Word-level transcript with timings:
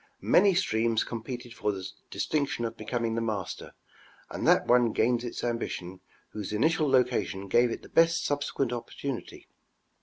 Many 0.23 0.55
streams 0.55 1.03
competed 1.03 1.53
for 1.53 1.71
the 1.71 1.87
distinction 2.09 2.65
of 2.65 2.75
becoming 2.75 3.13
the 3.13 3.21
master, 3.21 3.75
and 4.31 4.47
that 4.47 4.65
one 4.65 4.93
gained 4.93 5.23
its 5.23 5.43
ambition 5.43 5.99
whose 6.29 6.51
initial 6.51 6.89
location 6.89 7.47
gave 7.47 7.69
it 7.69 7.83
the 7.83 7.87
best 7.89 8.25
subsequent 8.25 8.73
opportunity. 8.73 9.47